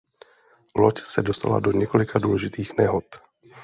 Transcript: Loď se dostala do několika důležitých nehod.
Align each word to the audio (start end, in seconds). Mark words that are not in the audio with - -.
Loď 0.75 0.99
se 1.01 1.21
dostala 1.21 1.59
do 1.59 1.71
několika 1.71 2.19
důležitých 2.19 2.77
nehod. 2.77 3.05